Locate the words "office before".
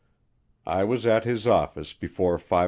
1.45-2.39